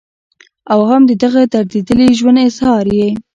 [0.73, 3.07] او هم د دغه درديدلي ژوند اظهار ئې